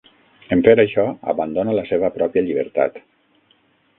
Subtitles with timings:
[0.53, 1.03] En fer això,
[1.33, 3.01] abandona la seva pròpia llibertat.